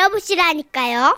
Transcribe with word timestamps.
들어보시라니까요. 0.00 1.16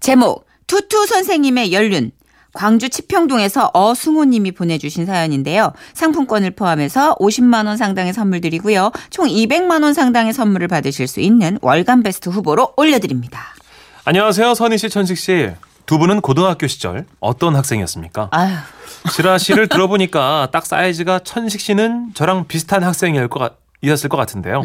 제목 0.00 0.46
투투 0.66 1.06
선생님의 1.06 1.72
연륜 1.72 2.10
광주 2.52 2.88
치평동에서 2.88 3.70
어승호님이 3.74 4.52
보내주신 4.52 5.06
사연인데요. 5.06 5.72
상품권을 5.94 6.52
포함해서 6.52 7.16
50만 7.16 7.66
원 7.66 7.76
상당의 7.76 8.12
선물 8.12 8.40
드리고요. 8.40 8.92
총 9.10 9.26
200만 9.26 9.82
원 9.82 9.92
상당의 9.92 10.32
선물을 10.32 10.68
받으실 10.68 11.08
수 11.08 11.20
있는 11.20 11.58
월간 11.62 12.02
베스트 12.04 12.28
후보로 12.28 12.74
올려드립니다. 12.76 13.40
안녕하세요, 14.04 14.54
선희 14.54 14.78
씨, 14.78 14.88
천식 14.88 15.18
씨. 15.18 15.50
두 15.86 15.98
분은 15.98 16.20
고등학교 16.20 16.66
시절 16.66 17.06
어떤 17.20 17.56
학생이었습니까? 17.56 18.28
아휴, 18.30 18.54
실아 19.10 19.36
씨를 19.36 19.68
들어보니까 19.68 20.48
딱 20.52 20.64
사이즈가 20.64 21.18
천식 21.18 21.60
씨는 21.60 22.12
저랑 22.14 22.46
비슷한 22.46 22.82
학생이었을 22.84 23.28
것, 23.28 23.40
같- 23.40 23.58
이었을 23.84 24.08
것 24.08 24.16
같은데요. 24.16 24.62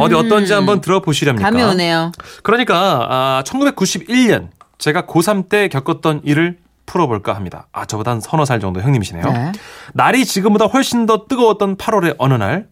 어디 0.00 0.14
어떤지 0.14 0.52
한번 0.52 0.80
들어보시렵니까? 0.80 1.48
감이 1.50 1.62
오네요. 1.62 2.12
그러니까 2.42 3.06
아, 3.08 3.42
1991년 3.44 4.48
제가 4.78 5.02
고3 5.06 5.48
때 5.48 5.68
겪었던 5.68 6.22
일을 6.24 6.58
풀어볼까 6.86 7.34
합니다. 7.34 7.66
아, 7.72 7.84
저보다 7.84 8.12
한 8.12 8.20
서너 8.20 8.44
살 8.44 8.60
정도 8.60 8.80
형님이시네요. 8.80 9.24
네. 9.24 9.52
날이 9.92 10.24
지금보다 10.24 10.66
훨씬 10.66 11.06
더 11.06 11.26
뜨거웠던 11.26 11.76
8월의 11.76 12.14
어느 12.18 12.34
날 12.34 12.68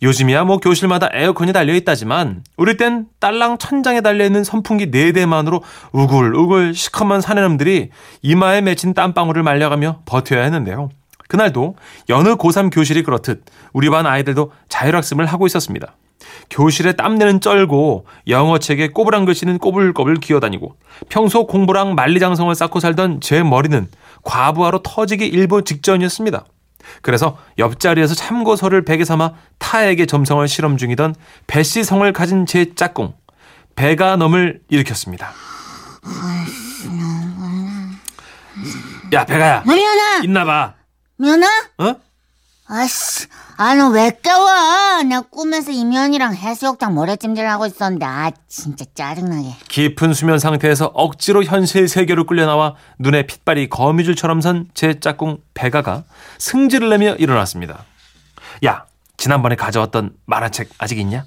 요즘이야 0.00 0.44
뭐 0.44 0.58
교실마다 0.58 1.08
에어컨이 1.12 1.52
달려 1.52 1.74
있다지만 1.74 2.44
우리 2.56 2.76
땐 2.76 3.06
딸랑 3.18 3.58
천장에 3.58 4.00
달려 4.00 4.24
있는 4.24 4.44
선풍기 4.44 4.90
4대만으로 4.90 5.60
우글우글 5.92 6.74
시커먼 6.74 7.20
사내놈들이 7.20 7.90
이마에 8.22 8.60
맺힌 8.60 8.94
땀방울을 8.94 9.42
말려가며 9.42 10.02
버텨야 10.06 10.42
했는데요. 10.44 10.90
그날도 11.28 11.76
여느 12.08 12.34
고3 12.34 12.74
교실이 12.74 13.02
그렇듯 13.04 13.44
우리 13.72 13.88
반 13.90 14.06
아이들도 14.06 14.52
자율학습을 14.68 15.26
하고 15.26 15.46
있었습니다. 15.46 15.94
교실에 16.50 16.92
땀내는 16.94 17.40
쩔고 17.40 18.06
영어책에 18.26 18.88
꼬부랑 18.88 19.24
글씨는 19.24 19.58
꼬불꼬불 19.58 20.16
기어다니고 20.16 20.76
평소 21.08 21.46
공부랑 21.46 21.94
만리장성을 21.94 22.54
쌓고 22.54 22.80
살던 22.80 23.20
제 23.20 23.42
머리는 23.42 23.86
과부하로 24.24 24.82
터지기 24.82 25.26
일보 25.26 25.62
직전이었습니다. 25.62 26.44
그래서 27.02 27.38
옆자리에서 27.58 28.14
참고서를 28.14 28.84
베개 28.84 29.04
삼아 29.04 29.34
타에게 29.58 30.06
점성을 30.06 30.46
실험 30.48 30.76
중이던 30.76 31.14
배씨 31.46 31.84
성을 31.84 32.10
가진 32.12 32.46
제 32.46 32.74
짝꿍 32.74 33.12
배가 33.76 34.16
넘을 34.16 34.60
일으켰습니다. 34.68 35.32
야 39.12 39.24
배가야 39.24 39.62
있나봐 40.24 40.77
미연아? 41.18 41.46
어? 41.78 41.94
아씨, 42.70 43.26
아, 43.56 43.74
너왜 43.74 44.18
깨워? 44.22 45.02
나 45.04 45.20
꿈에서 45.22 45.70
이면이랑 45.70 46.34
해수욕장 46.34 46.94
모래찜질하고 46.94 47.64
있었는데, 47.66 48.04
아, 48.04 48.30
진짜 48.46 48.84
짜증나게. 48.94 49.56
깊은 49.68 50.12
수면 50.12 50.38
상태에서 50.38 50.90
억지로 50.92 51.42
현실 51.44 51.88
세계로 51.88 52.26
끌려나와 52.26 52.74
눈에 52.98 53.26
핏발이 53.26 53.68
거미줄처럼 53.70 54.40
선 54.42 54.68
제 54.74 55.00
짝꿍 55.00 55.38
배가가 55.54 56.04
승질을 56.38 56.90
내며 56.90 57.14
일어났습니다. 57.14 57.84
야, 58.66 58.84
지난번에 59.16 59.56
가져왔던 59.56 60.12
만화책 60.26 60.68
아직 60.78 60.98
있냐? 60.98 61.24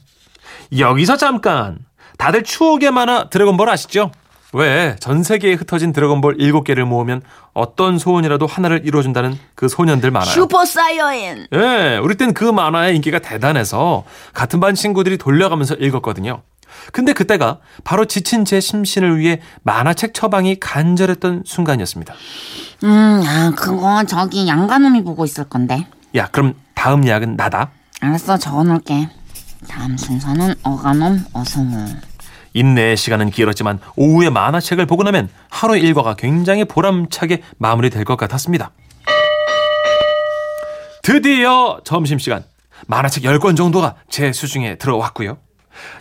여기서 0.78 1.18
잠깐. 1.18 1.80
다들 2.20 2.44
추억의 2.44 2.92
만화 2.92 3.30
드래곤볼 3.30 3.68
아시죠? 3.68 4.12
왜 4.54 4.96
전 5.00 5.24
세계에 5.24 5.54
흩어진 5.54 5.94
드래곤볼 5.94 6.38
7개를 6.38 6.84
모으면 6.84 7.22
어떤 7.54 7.98
소원이라도 7.98 8.48
하나를 8.48 8.82
이루어준다는 8.86 9.38
그 9.56 9.68
소년들 9.70 10.12
많아요. 10.12 10.32
슈퍼 10.32 10.66
사이어인. 10.66 11.48
예, 11.54 12.00
우리 12.04 12.16
땐 12.16 12.34
그 12.34 12.44
만화의 12.46 12.96
인기가 12.96 13.20
대단해서 13.20 14.04
같은 14.34 14.60
반 14.60 14.76
친구들이 14.76 15.18
돌려가면서 15.18 15.76
읽었거든요. 15.76 16.42
근데 16.94 17.14
그때가 17.14 17.60
바로 17.84 18.06
지친 18.06 18.46
제 18.46 18.60
심신을 18.60 19.18
위해 19.20 19.42
만화책 19.64 20.14
처방이 20.14 20.60
간절했던 20.60 21.44
순간이었습니다. 21.46 22.14
음, 22.84 23.22
아, 23.26 23.52
그건 23.56 24.08
저기 24.08 24.48
양가놈이 24.48 25.04
보고 25.04 25.24
있을 25.26 25.44
건데. 25.46 25.86
야, 26.16 26.28
그럼 26.32 26.56
다음 26.74 27.08
약은 27.08 27.36
나다. 27.36 27.70
알았어, 28.00 28.38
적어놓을게. 28.38 29.10
다음 29.70 29.96
순서는 29.98 30.56
어가놈, 30.64 31.24
어성우. 31.34 31.86
인내의 32.54 32.98
시간은 32.98 33.30
길었지만 33.30 33.80
오후에 33.96 34.30
만화책을 34.30 34.86
보고 34.86 35.04
나면 35.04 35.30
하루 35.50 35.78
일과가 35.78 36.16
굉장히 36.16 36.66
보람차게 36.66 37.42
마무리될 37.58 38.04
것 38.06 38.18
같았습니다. 38.18 38.72
드디어 41.02 41.80
점심시간. 41.84 42.44
만화책 42.88 43.24
10권 43.24 43.56
정도가 43.56 43.96
제 44.10 44.32
수중에 44.34 44.76
들어왔고요. 44.76 45.38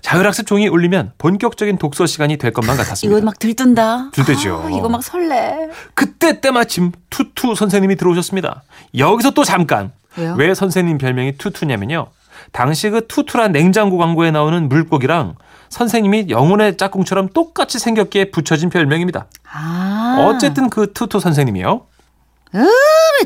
자율학습 0.02 0.46
종이 0.46 0.66
울리면 0.68 1.12
본격적인 1.18 1.78
독서 1.78 2.04
시간이 2.06 2.36
될 2.36 2.52
것만 2.52 2.76
같았습니다. 2.76 3.16
이거 3.18 3.24
막 3.24 3.38
들뜬다. 3.38 4.10
들뜨죠. 4.10 4.64
아, 4.66 4.70
이거 4.70 4.88
막 4.88 5.02
설레. 5.02 5.70
그때 5.94 6.40
때마침 6.40 6.92
투투 7.08 7.54
선생님이 7.54 7.96
들어오셨습니다. 7.96 8.62
여기서 8.98 9.30
또 9.30 9.44
잠깐. 9.44 9.92
왜요? 10.16 10.34
왜 10.36 10.54
선생님 10.54 10.98
별명이 10.98 11.38
투투냐면요. 11.38 12.08
당시 12.52 12.90
그 12.90 13.06
투투란 13.06 13.52
냉장고 13.52 13.96
광고에 13.98 14.30
나오는 14.30 14.68
물고기랑 14.68 15.36
선생님이 15.70 16.26
영혼의 16.28 16.76
짝꿍처럼 16.76 17.28
똑같이 17.30 17.78
생겼기에 17.78 18.30
붙여진 18.30 18.68
별명입니다. 18.70 19.26
아. 19.52 20.26
어쨌든 20.28 20.68
그 20.68 20.92
투투 20.92 21.20
선생님이요. 21.20 21.86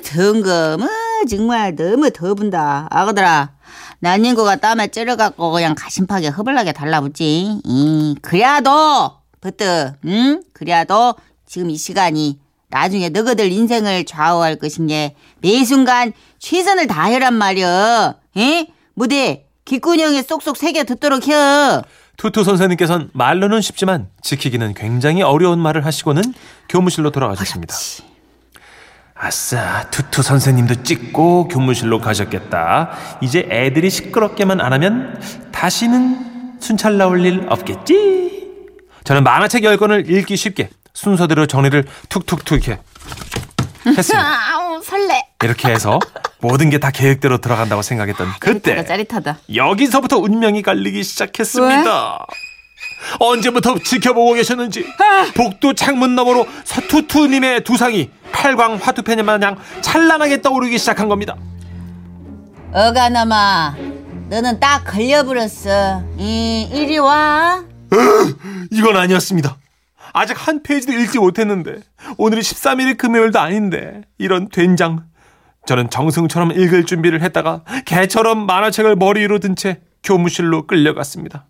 덩금, 0.04 0.82
어, 0.82 0.88
정말 1.28 1.74
너무 1.74 2.10
더분다. 2.10 2.88
아가들아, 2.90 3.50
난닝구가 4.00 4.56
땀에 4.56 4.88
찌르갖고 4.88 5.50
그냥 5.50 5.74
가심팍에 5.76 6.28
허벌나게 6.28 6.72
달라붙지. 6.72 7.60
이, 7.64 8.16
그래도, 8.20 9.12
버트, 9.40 9.92
응? 10.04 10.42
그래도 10.52 11.14
지금 11.46 11.70
이 11.70 11.76
시간이 11.76 12.38
나중에 12.68 13.08
너희들 13.08 13.50
인생을 13.52 14.04
좌우할 14.04 14.56
것인 14.56 14.88
게 14.88 15.14
매 15.40 15.64
순간 15.64 16.12
최선을 16.38 16.86
다해란 16.86 17.34
말이여. 17.34 18.14
에? 18.38 18.66
무대, 18.94 19.46
귓구녕에 19.64 20.22
쏙쏙 20.22 20.56
새겨 20.56 20.84
듣도록 20.84 21.26
혀. 21.28 21.82
투투 22.16 22.44
선생님께서는 22.44 23.10
말로는 23.12 23.60
쉽지만 23.60 24.08
지키기는 24.22 24.74
굉장히 24.74 25.22
어려운 25.22 25.58
말을 25.58 25.84
하시고는 25.84 26.22
교무실로 26.68 27.10
돌아가셨습니다. 27.10 27.74
아싸, 29.16 29.88
투투 29.90 30.22
선생님도 30.22 30.82
찍고 30.82 31.48
교무실로 31.48 32.00
가셨겠다. 32.00 32.90
이제 33.20 33.46
애들이 33.50 33.88
시끄럽게만 33.90 34.60
안 34.60 34.72
하면 34.72 35.20
다시는 35.52 36.58
순찰 36.60 36.98
나올 36.98 37.24
일 37.24 37.46
없겠지? 37.48 38.48
저는 39.04 39.22
만화책 39.22 39.62
10권을 39.62 40.08
읽기 40.10 40.36
쉽게 40.36 40.70
순서대로 40.94 41.46
정리를 41.46 41.84
툭툭툭 42.08 42.66
이렇게 42.66 42.80
했습니다. 43.86 44.28
설레. 44.84 45.22
이렇게 45.42 45.68
해서 45.70 45.98
모든 46.40 46.70
게 46.70 46.78
다 46.78 46.90
계획대로 46.90 47.38
들어간다고 47.38 47.82
생각했던 47.82 48.28
그때 48.38 48.84
짜릿하다, 48.84 48.88
짜릿하다. 48.88 49.38
여기서부터 49.54 50.18
운명이 50.18 50.62
갈리기 50.62 51.02
시작했습니다. 51.02 52.26
언제부터 53.20 53.78
지켜보고 53.78 54.34
계셨는지 54.34 54.84
복도 55.34 55.74
창문 55.74 56.14
너머로 56.14 56.46
서투투님의 56.64 57.64
두상이 57.64 58.10
팔광 58.32 58.76
화투펜 58.82 59.24
마냥 59.24 59.56
찬란하게 59.82 60.42
떠오르기 60.42 60.78
시작한 60.78 61.08
겁니다. 61.08 61.36
어가놈아, 62.72 63.76
너는 64.30 64.58
딱 64.58 64.84
걸려버렸어. 64.84 66.02
이, 66.18 66.68
이리 66.72 66.98
와. 66.98 67.62
이건 68.72 68.96
아니었습니다. 68.96 69.56
아직 70.14 70.34
한 70.38 70.62
페이지도 70.62 70.92
읽지 70.92 71.18
못했는데 71.18 71.80
오늘이 72.16 72.40
13일이 72.40 72.96
금요일도 72.96 73.38
아닌데 73.40 74.02
이런 74.16 74.48
된장. 74.48 75.04
저는 75.66 75.90
정승처럼 75.90 76.52
읽을 76.52 76.84
준비를 76.84 77.20
했다가 77.22 77.62
개처럼 77.84 78.46
만화책을 78.46 78.96
머리 78.96 79.20
위로 79.22 79.38
든 79.40 79.56
채 79.56 79.80
교무실로 80.04 80.66
끌려갔습니다. 80.66 81.46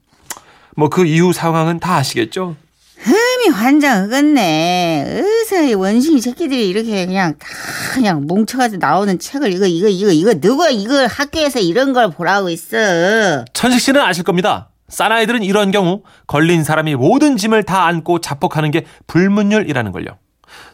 뭐 0.76 0.88
그 0.88 1.05
이후 1.05 1.32
상황은 1.32 1.78
다 1.81 1.96
아시겠죠? 1.96 2.56
흠이 2.99 3.49
환장 3.52 4.05
흑었네. 4.06 5.20
어서 5.20 5.62
이 5.64 5.75
원숭이 5.75 6.20
새끼들이 6.20 6.69
이렇게 6.69 7.05
그냥 7.06 7.34
다 7.38 7.46
그냥 7.93 8.26
뭉쳐가지고 8.26 8.78
나오는 8.78 9.19
책을 9.19 9.52
이거 9.52 9.67
이거 9.67 9.88
이거 9.88 10.10
이거 10.10 10.34
누가 10.40 10.70
이걸 10.70 11.06
학교에서 11.06 11.58
이런 11.58 11.93
걸 11.93 12.10
보라고 12.12 12.49
있어. 12.49 13.44
천식 13.52 13.81
씨는 13.81 14.00
아실 14.00 14.22
겁니다. 14.25 14.70
싼아이들은 14.88 15.42
이런 15.42 15.70
경우 15.70 16.02
걸린 16.26 16.64
사람이 16.64 16.94
모든 16.94 17.36
짐을 17.36 17.62
다 17.62 17.86
안고 17.86 18.20
자폭하는 18.20 18.70
게 18.70 18.86
불문율이라는 19.06 19.92
걸요. 19.92 20.19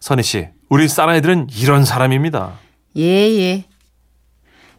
선희 0.01 0.23
씨, 0.23 0.49
우리 0.69 0.89
싼아이들은 0.89 1.49
이런 1.57 1.85
사람입니다. 1.85 2.53
예 2.97 3.03
예. 3.03 3.65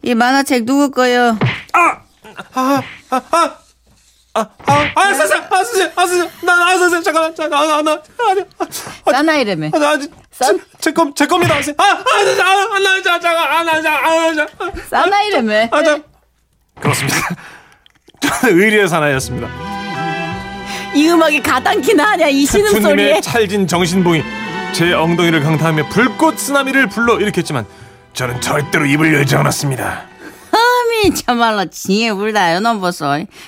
이 0.04 0.16
만화책 0.16 0.66
누구 0.66 0.92
거요? 0.92 1.38
아, 1.74 2.02
아, 4.34 4.50
아, 4.96 5.14
선생, 5.14 5.44
아, 5.44 5.64
선생, 5.64 5.92
아, 5.96 6.08
선생, 6.08 6.30
나, 6.44 6.54
아, 6.68 6.78
선생, 6.78 7.04
잠깐만, 7.04 7.36
잠깐, 7.36 7.62
아, 7.62 7.82
나, 7.82 7.92
아, 7.94 9.12
사나이라며. 9.12 9.70
아, 9.74 9.78
나, 9.78 9.98
제, 9.98 10.08
제 10.80 10.92
겁, 10.94 11.16
제 11.16 11.26
겁니다, 11.28 11.54
선생. 11.56 11.76
아, 11.78 11.84
아, 11.84 12.04
선생, 12.24 12.46
아, 12.46 12.50
아, 12.50 12.80
나, 12.80 13.02
자, 13.02 13.20
잠깐, 13.20 13.38
아, 13.38 13.64
나, 13.64 13.82
자, 13.82 13.94
아, 13.94 14.34
자, 14.34 14.48
사나이라며. 14.90 15.68
아, 15.72 15.84
자. 15.84 16.00
그렇습니다. 16.80 17.18
저는 18.40 18.58
의리의 18.60 18.88
사나이였습니다. 18.88 19.48
이 20.94 21.08
음악이 21.10 21.42
가당키나 21.42 22.12
하냐 22.12 22.28
이 22.28 22.46
신음 22.46 22.68
소리에 22.68 22.82
투님의 22.82 23.22
찰진 23.22 23.68
정신봉이 23.68 24.24
제 24.74 24.94
엉덩이를 24.94 25.42
강타하며 25.42 25.88
불꽃 25.90 26.38
쓰나미를 26.38 26.88
불러 26.88 27.20
일으켰지만 27.20 27.66
저는 28.14 28.42
절대로 28.42 28.86
입을 28.86 29.14
열지 29.14 29.36
않았습니다. 29.36 30.11
참말로 31.10 31.66
징에 31.66 32.14
불다 32.14 32.56
요놈 32.56 32.80
보소 32.80 33.06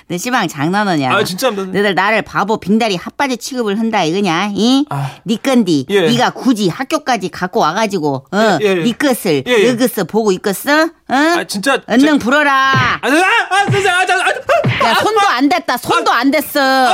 너 0.07 0.17
시방 0.17 0.47
장난하냐 0.47 1.13
아, 1.13 1.23
진짜입니다. 1.23 1.71
너희들 1.71 1.94
나를 1.94 2.21
바보 2.23 2.57
빙다리 2.57 2.95
핫바지 2.95 3.38
취급을 3.38 3.77
한다 3.79 4.03
이거냐 4.03 4.51
이? 4.55 4.85
아. 4.89 5.11
니 5.27 5.41
건디 5.41 5.85
예. 5.89 6.07
니가 6.09 6.31
굳이 6.31 6.69
학교까지 6.69 7.29
갖고 7.29 7.59
와가지고 7.59 8.25
어, 8.31 8.38
예, 8.61 8.65
예, 8.65 8.67
예. 8.79 8.83
니 8.83 8.97
것을 8.97 9.44
예, 9.47 9.51
예. 9.51 9.69
여기서 9.69 10.05
보고 10.05 10.31
있겠어? 10.31 10.83
어? 10.83 11.13
아 11.13 11.44
진짜 11.44 11.79
얼른 11.88 12.19
불어라 12.19 12.51
아, 12.51 13.00
아, 13.01 13.07
아, 13.07 13.56
아, 13.56 13.69
진짜, 13.69 13.99
아, 13.99 14.06
자, 14.06 14.15
아, 14.15 14.89
야 14.89 14.94
손도 14.95 15.21
안 15.27 15.49
됐다 15.49 15.77
손도 15.77 16.11
안 16.11 16.31
됐어 16.31 16.59
아, 16.59 16.94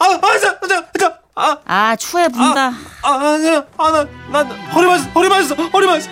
아, 0.00 0.38
자, 0.38 0.58
자, 0.68 0.84
자, 0.98 1.18
아, 1.36 1.56
아 1.64 1.96
추해 1.96 2.28
분다 2.28 2.66
아, 2.68 2.74
아, 3.02 3.08
아, 3.12 3.64
아, 3.78 3.90
나, 3.92 4.06
나, 4.30 4.42
나 4.42 4.54
허리 4.72 4.86
맞았어, 4.86 5.08
허리 5.14 5.28
맞았어, 5.28 5.54
허리 5.54 5.86
맞았어. 5.86 6.08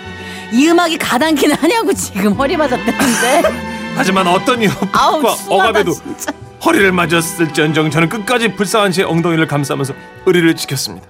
이 0.51 0.67
음악이 0.67 0.97
가당키나 0.97 1.55
하냐고 1.55 1.93
지금 1.93 2.33
허리 2.33 2.57
맞았다는데 2.57 3.43
하지만 3.95 4.27
어떤 4.27 4.61
추하다 4.61 5.53
억압에도 5.53 5.91
진짜 5.91 6.31
허리를 6.63 6.91
맞았을지언정 6.91 7.91
저는 7.91 8.09
끝까지 8.09 8.55
불쌍한 8.55 8.91
제 8.91 9.03
엉덩이를 9.03 9.47
감싸면서 9.47 9.93
의리를 10.25 10.55
지켰습니다. 10.55 11.07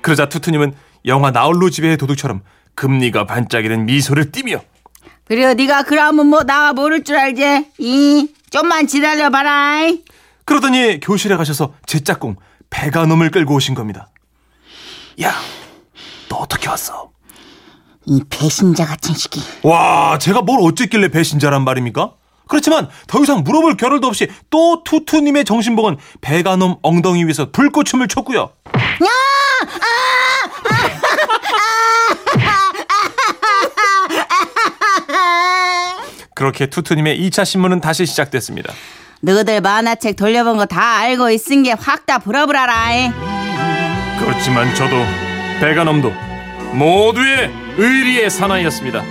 그러자 0.00 0.28
투투님은 0.28 0.74
영화 1.06 1.30
나홀로 1.30 1.70
집의 1.70 1.96
도둑처럼 1.96 2.42
금리가 2.74 3.26
반짝이는 3.26 3.86
미소를 3.86 4.32
띠며 4.32 4.60
그래 5.24 5.54
네가 5.54 5.84
그러면 5.84 6.26
뭐나 6.26 6.72
모를 6.72 7.04
줄 7.04 7.16
알지 7.16 7.66
이 7.78 8.28
좀만 8.50 8.86
기다려봐라 8.86 9.86
이. 9.86 10.02
그러더니 10.44 11.00
교실에 11.00 11.36
가셔서 11.36 11.74
제 11.86 12.00
짝꿍 12.00 12.36
배가 12.68 13.06
놈을 13.06 13.30
끌고 13.30 13.54
오신 13.54 13.74
겁니다. 13.74 14.10
야, 15.22 15.32
너 16.28 16.36
어떻게 16.38 16.68
왔어? 16.68 17.11
이 18.06 18.22
배신자 18.28 18.86
같은 18.86 19.14
시기 19.14 19.40
와, 19.62 20.18
제가 20.18 20.42
뭘 20.42 20.58
어쨌길래 20.62 21.08
배신자란 21.08 21.62
말입니까? 21.64 22.12
그렇지만 22.48 22.88
더 23.06 23.22
이상 23.22 23.44
물어볼 23.44 23.76
겨를도 23.76 24.06
없이 24.06 24.28
또 24.50 24.82
투투님의 24.84 25.44
정신복은 25.44 25.96
배가놈 26.20 26.76
엉덩이 26.82 27.24
위에서 27.24 27.50
불꽃춤을 27.50 28.08
췄고요. 28.08 28.50
그렇게 36.34 36.66
투투님의 36.66 37.20
2차 37.28 37.44
신문은 37.44 37.80
다시 37.80 38.06
시작됐습니다. 38.06 38.72
너희들 39.20 39.60
만화책 39.60 40.16
돌려본 40.16 40.56
거 40.56 40.66
다 40.66 40.96
알고 40.98 41.30
있은 41.30 41.62
게 41.62 41.72
확 41.78 42.06
다 42.06 42.18
불어불어라 42.18 42.94
이. 42.96 43.12
그렇지만 44.18 44.74
저도 44.74 44.96
배가놈도 45.60 46.12
모두의 46.74 47.50
의리의 47.76 48.30
사나이였습니다. 48.30 49.02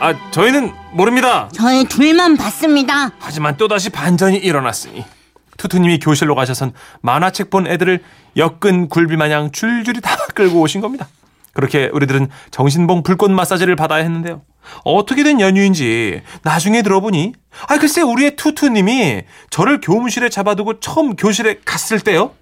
아, 0.00 0.30
저희는 0.30 0.72
모릅니다. 0.92 1.48
저희 1.54 1.84
둘만 1.84 2.36
봤습니다 2.36 3.12
하지만 3.18 3.56
또다시 3.56 3.90
반전이 3.90 4.38
일어났으니 4.38 5.04
투투님이 5.58 5.98
교실로 6.00 6.34
가셔선 6.34 6.72
만화책 7.02 7.50
본 7.50 7.66
애들을 7.66 8.02
역근 8.36 8.88
굴비 8.88 9.16
마냥 9.16 9.52
줄줄이 9.52 10.00
다 10.00 10.16
끌고 10.34 10.60
오신 10.60 10.80
겁니다. 10.80 11.08
그렇게 11.52 11.90
우리들은 11.92 12.30
정신봉 12.50 13.02
불꽃 13.02 13.30
마사지를 13.30 13.76
받아야 13.76 14.02
했는데요. 14.02 14.42
어떻게 14.84 15.22
된 15.22 15.40
연유인지 15.40 16.22
나중에 16.42 16.82
들어보니 16.82 17.34
아 17.68 17.76
글쎄 17.78 18.00
우리의 18.00 18.36
투투님이 18.36 19.22
저를 19.50 19.80
교무실에 19.80 20.30
잡아두고 20.30 20.80
처음 20.80 21.14
교실에 21.14 21.58
갔을 21.64 22.00
때요. 22.00 22.32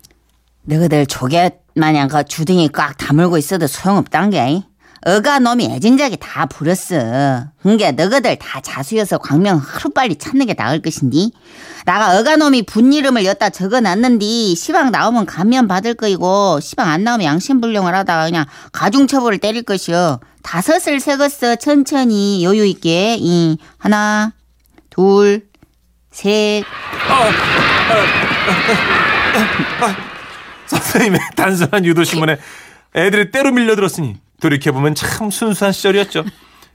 너희들 0.63 1.07
조개 1.07 1.51
마냥 1.75 2.09
그 2.09 2.25
주둥이 2.25 2.69
꽉 2.69 2.97
다물고 2.97 3.39
있어도 3.39 3.67
소용없단 3.67 4.31
게 4.31 4.63
어가 5.07 5.39
놈이 5.39 5.65
애진작이 5.65 6.19
다 6.21 6.45
부렸어 6.47 7.47
그게 7.63 7.93
너희들 7.93 8.39
다 8.39 8.61
자수여서 8.61 9.19
광명 9.19 9.57
하루빨리 9.59 10.17
찾는 10.17 10.47
게 10.47 10.55
나을 10.55 10.83
것인디 10.83 11.33
나가 11.87 12.19
어가 12.19 12.37
놈이 12.37 12.63
분 12.63 12.93
이름을 12.93 13.25
여기다 13.25 13.49
적어놨는디 13.51 14.55
시방 14.55 14.91
나오면 14.91 15.25
감면 15.25 15.69
받을 15.69 15.95
거이고 15.95 16.61
시방 16.61 16.89
안 16.89 17.05
나오면 17.05 17.25
양심불량을 17.25 17.95
하다가 17.95 18.25
그냥 18.27 18.45
가중처벌을 18.73 19.39
때릴 19.39 19.63
것이여 19.63 20.21
다섯을 20.43 21.01
세겠어 21.01 21.57
천천히 21.57 22.45
여유 22.45 22.67
있게 22.67 23.17
이 23.19 23.57
하나 23.79 24.33
둘 24.91 25.51
셋 26.11 26.65
선생님의 30.71 31.21
단순한 31.37 31.85
유도신문에 31.85 32.37
애들이 32.95 33.31
때로 33.31 33.53
밀려들었으니 33.53 34.17
돌이켜보면 34.41 34.95
참 34.95 35.31
순수한 35.31 35.73
시절이었죠. 35.73 36.25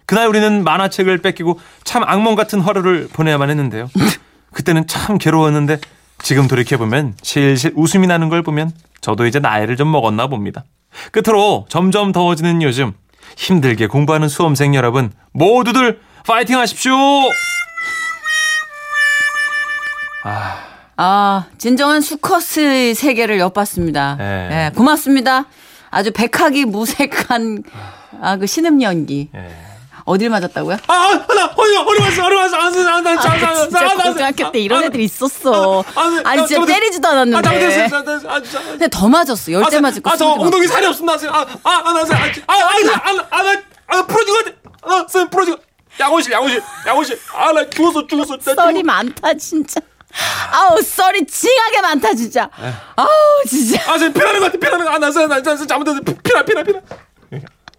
그날 0.05 0.27
우리는 0.27 0.63
만화책을 0.63 1.19
뺏기고 1.19 1.59
참 1.83 2.03
악몽 2.03 2.35
같은 2.35 2.61
하루를 2.61 3.07
보내야만 3.11 3.49
했는데요. 3.49 3.89
그때는 4.53 4.87
참 4.87 5.17
괴로웠는데 5.17 5.79
지금 6.19 6.47
돌이켜보면 6.47 7.15
실실 7.21 7.73
웃음이 7.75 8.07
나는 8.07 8.29
걸 8.29 8.43
보면 8.43 8.71
저도 9.01 9.25
이제 9.25 9.39
나이를 9.39 9.75
좀 9.77 9.91
먹었나 9.91 10.27
봅니다. 10.27 10.63
끝으로 11.11 11.65
점점 11.69 12.11
더워지는 12.11 12.61
요즘 12.61 12.93
힘들게 13.35 13.87
공부하는 13.87 14.29
수험생 14.29 14.75
여러분 14.75 15.11
모두들 15.33 15.99
파이팅 16.25 16.57
하십시오! 16.57 16.93
아 20.23 20.74
진정한 21.57 22.01
수커스의 22.01 22.95
세계를 22.95 23.39
엿봤습니다 23.39 24.17
예. 24.19 24.23
예, 24.67 24.71
고맙습니다 24.75 25.45
아주 25.91 26.11
백학이 26.11 26.65
무색한 26.65 27.63
아 28.21 28.37
그 28.37 28.47
신음 28.47 28.81
연기 28.81 29.29
예. 29.35 29.49
어딜 30.05 30.29
맞았다고요? 30.29 30.77
아, 30.87 31.25
나 31.33 31.45
허리 31.47 31.75
허리 31.75 31.99
맞어, 31.99 32.21
허리 32.21 32.35
맞어, 32.35 32.55
안 32.57 32.71
돼, 32.71 32.79
안 32.79 33.03
돼, 33.03 33.09
아, 33.09 33.19
진짜 33.19 33.93
고등학교 33.95 34.51
때 34.51 34.59
이런 34.59 34.83
애들이 34.83 35.03
있었어. 35.05 35.83
아니 36.23 36.45
진짜 36.45 36.63
때리지도 36.63 37.07
않았는데. 37.07 37.49
근데 38.69 38.87
더 38.87 39.09
맞았어. 39.09 39.51
열대 39.51 39.79
맞을 39.81 40.03
거. 40.03 40.11
아, 40.11 40.15
저 40.15 40.25
스무 40.25 40.37
대 40.37 40.43
엉덩이 40.43 40.67
살이 40.67 40.85
없습니다. 40.85 41.15
아, 41.31 41.41
아, 41.63 41.69
아, 41.85 41.93
나, 41.93 41.99
아, 42.01 42.03
아, 42.03 42.53
아, 42.53 42.53
아, 42.53 43.27
아, 43.31 43.43
나, 43.43 43.61
아, 43.87 44.05
아, 44.83 45.05
쌤 45.09 45.27
부러지고. 45.27 45.57
양호실, 45.99 46.31
양호실, 46.33 46.61
양호실. 46.85 47.19
아, 47.33 47.51
나 47.51 47.67
죽었어, 47.67 48.05
죽었어. 48.05 48.37
나 48.37 48.53
썰이. 48.53 48.83
많다 48.83 49.33
진짜. 49.33 49.81
아우 50.51 50.81
썰이 50.81 51.25
징하게 51.25 51.81
많다 51.81 52.13
진짜. 52.13 52.49
아우 52.95 53.07
진짜. 53.47 53.91
아, 53.91 53.97
쌤 53.97 54.13
피나는 54.13 54.39
것 54.39 54.45
같아, 54.51 54.57
피나는 54.57 54.85
거. 54.85 54.91
아, 54.91 54.97
나, 54.97 55.11
쌤, 55.11 55.27
나, 55.27 55.41
잘못했어. 55.41 55.99
피나, 56.23 56.43
피나, 56.43 56.63
피나. 56.63 56.79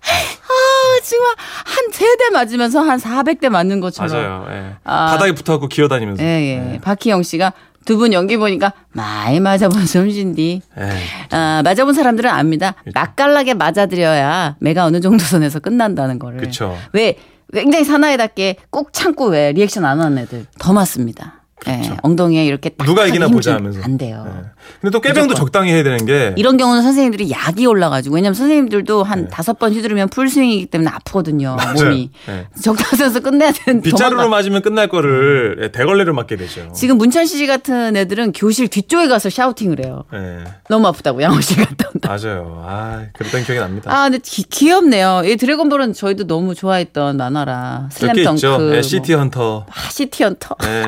아 0.08 1.00
정말 1.02 1.34
한 1.64 1.90
세 1.92 2.06
대 2.16 2.30
맞으면서 2.30 2.80
한 2.80 2.98
400대 2.98 3.48
맞는 3.48 3.80
것처럼. 3.80 4.12
맞아요. 4.12 4.46
예. 4.50 4.76
아. 4.84 5.06
바닥에 5.12 5.32
붙어갖고 5.32 5.68
기어다니면서. 5.68 6.22
예, 6.22 6.26
예. 6.74 6.80
박희영 6.80 7.22
씨가 7.24 7.52
두 7.84 7.96
분 7.98 8.12
연기 8.12 8.36
보니까 8.36 8.72
많이 8.92 9.40
맞아본 9.40 9.86
솜씨인디. 9.86 10.62
예. 10.78 10.92
아, 11.30 11.62
맞아본 11.64 11.94
사람들은 11.94 12.30
압니다. 12.30 12.74
맛깔나게 12.94 13.54
맞아들여야 13.54 14.56
매가 14.60 14.84
어느 14.84 15.00
정도 15.00 15.24
선에서 15.24 15.58
끝난다는 15.58 16.18
거를. 16.20 16.38
그쵸. 16.40 16.76
왜 16.92 17.16
굉장히 17.52 17.84
사나이답게 17.84 18.56
꼭 18.70 18.92
참고 18.92 19.26
왜 19.26 19.52
리액션 19.52 19.84
안 19.84 20.00
하는 20.00 20.18
애들 20.18 20.46
더 20.58 20.72
맞습니다. 20.72 21.42
예, 21.68 21.96
엉덩이에 22.02 22.44
이렇게 22.46 22.68
딱 22.68 22.84
누가 22.84 23.06
이기나 23.06 23.26
힘 23.26 23.34
보자 23.34 23.52
좀 23.52 23.58
하면서. 23.66 23.80
안 23.82 23.96
돼요. 23.98 24.24
예. 24.28 24.44
근데 24.80 24.92
또 24.92 25.00
깨병도 25.00 25.28
무조건. 25.28 25.36
적당히 25.46 25.72
해야 25.72 25.82
되는 25.82 26.04
게. 26.06 26.32
이런 26.36 26.56
경우는 26.58 26.82
선생님들이 26.82 27.30
약이 27.30 27.66
올라가지고 27.66 28.14
왜냐면 28.14 28.34
선생님들도 28.34 29.02
한 29.02 29.22
네. 29.24 29.28
다섯 29.30 29.58
번 29.58 29.72
휘두르면 29.72 30.10
풀스윙이기 30.10 30.66
때문에 30.66 30.90
아프거든요 30.90 31.56
몸이 31.76 32.10
네. 32.26 32.46
적당선에서 32.62 33.20
끝내야 33.20 33.52
되는 33.52 33.80
빗자루로 33.80 34.22
도망가- 34.22 34.28
맞으면 34.28 34.62
끝날 34.62 34.88
거를 34.88 35.58
예, 35.62 35.72
대걸레로 35.72 36.14
맞게 36.14 36.36
되죠. 36.36 36.70
지금 36.74 36.98
문천식 36.98 37.38
씨 37.38 37.46
같은 37.46 37.96
애들은 37.96 38.32
교실 38.32 38.68
뒤쪽에 38.68 39.08
가서 39.08 39.30
shouting을 39.30 39.84
해요 39.84 40.04
예. 40.14 40.44
너무 40.68 40.86
아프다고 40.88 41.22
양호실 41.22 41.64
갔다 41.64 41.88
온다 41.94 42.08
맞아요. 42.10 42.62
아, 42.66 43.06
그랬던 43.14 43.44
기억이 43.44 43.58
납니다. 43.60 43.90
아 43.92 44.04
근데 44.04 44.18
기, 44.22 44.42
귀엽네요 44.44 45.22
이 45.24 45.36
드래곤볼은 45.36 45.94
저희도 45.94 46.26
너무 46.26 46.54
좋아했던 46.54 47.16
만화라. 47.16 47.88
슬램덩크 47.90 48.74
예, 48.76 48.82
시티 48.82 49.14
헌터. 49.14 49.40
뭐. 49.40 49.66
아, 49.70 49.90
시티 49.90 50.22
헌터 50.22 50.54
예. 50.64 50.84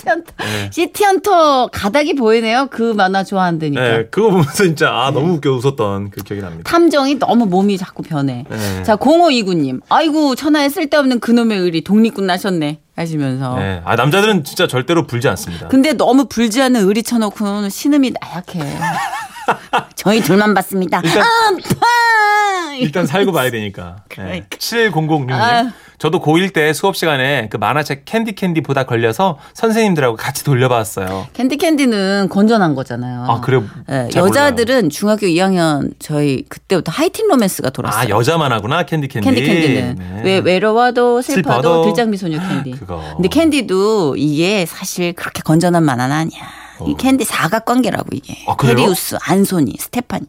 시티헌터 0.00 0.32
네. 0.38 0.70
시티헌터 0.72 1.66
가닥이 1.68 2.14
보이네요 2.14 2.68
그 2.70 2.92
만화 2.94 3.22
좋아한다니까 3.22 3.98
예, 3.98 4.08
그거 4.10 4.30
보면서 4.30 4.64
진짜 4.64 4.90
아 4.90 5.10
너무 5.10 5.34
웃겨 5.34 5.50
웃었던 5.52 6.10
그 6.10 6.22
기억이 6.22 6.42
납니다. 6.42 6.70
탐정이 6.70 7.18
너무 7.18 7.46
몸이 7.46 7.76
자꾸 7.78 8.02
변해. 8.02 8.44
네. 8.48 8.82
자, 8.82 8.96
0529님. 8.96 9.80
아이고, 9.88 10.34
천하에 10.34 10.68
쓸데없는 10.68 11.20
그놈의 11.20 11.58
의리 11.58 11.82
독립군 11.84 12.26
나셨네. 12.26 12.80
하시면서. 12.96 13.56
예. 13.60 13.82
아 13.84 13.96
남자들은 13.96 14.44
진짜 14.44 14.66
절대로 14.66 15.06
불지 15.06 15.28
않습니다. 15.28 15.68
근데 15.68 15.92
너무 15.94 16.26
불지 16.26 16.60
않는 16.62 16.86
의리 16.86 17.02
쳐놓고는 17.02 17.70
신음이 17.70 18.12
나약해. 18.20 18.60
저희 19.96 20.20
둘만 20.20 20.54
봤습니다. 20.54 21.00
일단- 21.04 21.22
아파! 21.22 22.74
일단 22.78 23.06
살고 23.06 23.32
봐야 23.32 23.50
되니까. 23.50 23.96
네. 24.08 24.14
그러니까. 24.16 24.46
7006님. 24.58 25.32
아유. 25.32 25.68
저도 25.98 26.18
고1 26.22 26.54
때 26.54 26.72
수업 26.72 26.96
시간에 26.96 27.48
그 27.50 27.58
만화책 27.58 28.06
캔디 28.06 28.32
캔디 28.32 28.62
보다 28.62 28.84
걸려서 28.84 29.36
선생님들하고 29.52 30.16
같이 30.16 30.44
돌려봤어요. 30.44 31.26
캔디 31.34 31.58
캔디는 31.58 32.30
건전한 32.30 32.74
거잖아요. 32.74 33.26
아, 33.28 33.40
그래요? 33.42 33.64
예, 33.90 34.08
잘 34.10 34.22
여자들은 34.22 34.88
중학교 34.88 35.26
2학년 35.26 35.92
저희 35.98 36.42
그때부터 36.48 36.90
하이틴 36.90 37.28
로맨스가 37.28 37.68
돌았어요. 37.68 38.00
아, 38.00 38.08
여자만 38.08 38.50
하구나, 38.50 38.84
캔디 38.86 39.08
캔디. 39.08 39.26
캔디 39.26 39.42
캔디는 39.42 39.96
네. 39.98 40.22
왜 40.24 40.38
외로워도 40.38 41.20
슬퍼도 41.20 41.60
슬퍼도. 41.62 41.84
들장미 41.84 42.16
소녀 42.16 42.38
캔디. 42.48 42.70
그거. 42.78 43.02
근데 43.16 43.28
캔디도 43.28 44.16
이게 44.16 44.64
사실 44.64 45.12
그렇게 45.12 45.42
건전한 45.42 45.82
만화는 45.84 46.16
아니야. 46.16 46.40
이 46.88 46.94
캔디 46.96 47.24
사각관계라고 47.24 48.08
이게. 48.12 48.34
어. 48.46 48.52
아, 48.52 48.56
그래요? 48.56 48.76
테리우스, 48.78 49.16
안소니, 49.22 49.74
스테파니, 49.78 50.26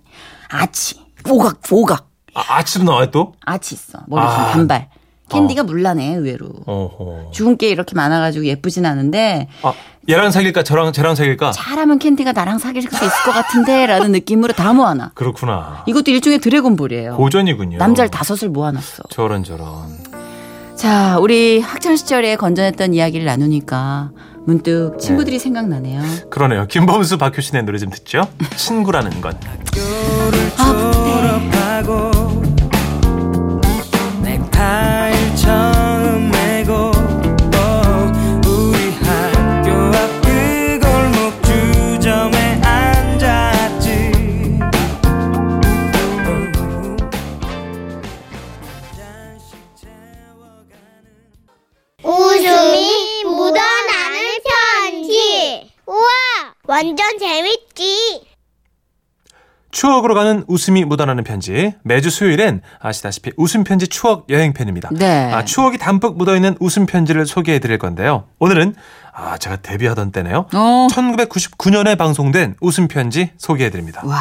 아치, 0.50 0.96
오각, 1.30 1.60
오각. 1.72 2.08
아, 2.34 2.44
아치도 2.58 2.86
나와요 2.86 3.12
또? 3.12 3.34
아치 3.46 3.76
있어. 3.76 4.00
머리 4.08 4.22
긴 4.22 4.30
아. 4.30 4.52
단발. 4.52 4.90
캔디가 5.30 5.64
문란하네 5.64 6.16
의외로. 6.16 6.48
어허. 6.66 7.32
죽은 7.32 7.58
게 7.58 7.70
이렇게 7.70 7.96
많아가지고 7.96 8.46
예쁘진 8.46 8.86
않은데 8.86 9.48
아, 9.64 9.74
얘랑 10.10 10.32
사귈까? 10.32 10.64
저랑, 10.64 10.92
쟤랑 10.92 11.16
사귈까? 11.16 11.52
잘하면 11.52 12.00
캔디가 12.00 12.34
나랑 12.34 12.58
사귈 12.60 12.82
수 12.82 12.88
있을 12.90 13.10
것 13.26 13.32
같은데 13.32 13.86
라는 13.86 14.12
느낌으로 14.12 14.52
다 14.54 14.74
모아놔. 14.74 15.12
그렇구나. 15.14 15.84
이것도 15.88 16.12
일종의 16.12 16.40
드래곤볼이에요. 16.40 17.16
고전이군요. 17.16 17.78
남자를 17.78 18.10
다섯을 18.12 18.50
모아놨어. 18.52 19.04
저런 19.10 19.44
저런. 19.46 19.68
자, 20.76 21.18
우리 21.20 21.62
학창 21.62 21.96
시절에 21.96 22.36
건전했던 22.36 22.94
이야기를 22.94 23.26
나누니까 23.26 24.12
문득 24.46 24.98
친구들이 25.00 25.40
생각나네요. 25.40 26.02
그러네요. 26.30 26.68
김범수 26.68 27.18
박효신의 27.18 27.64
노래 27.64 27.78
좀 27.78 27.90
듣죠? 27.90 28.28
친구라는 28.56 29.22
건. 29.22 29.38
졸업 30.58 31.42
완전 56.82 57.20
재밌지. 57.20 58.24
추억으로 59.70 60.16
가는 60.16 60.44
웃음이 60.48 60.84
묻어나는 60.84 61.24
편지. 61.24 61.74
매주 61.84 62.10
수요일엔 62.10 62.62
아시다시피 62.80 63.32
웃음 63.38 63.64
편지 63.64 63.88
추억 63.88 64.26
여행 64.32 64.52
편입니다. 64.52 64.90
네. 64.92 65.32
아, 65.32 65.46
추억이 65.46 65.78
담뿍 65.78 66.18
묻어있는 66.18 66.58
웃음 66.60 66.88
편지를 66.88 67.28
소개해 67.28 67.60
드릴 67.60 67.78
건데요. 67.78 68.26
오늘은 68.40 68.74
아, 69.14 69.38
제가 69.38 69.58
데뷔하던 69.58 70.12
때네요. 70.12 70.48
어. 70.54 70.88
1999년에 70.92 71.98
방송된 72.00 72.56
웃음 72.62 72.88
편지 72.88 73.32
소개해 73.38 73.70
드립니다. 73.70 74.02
와, 74.04 74.18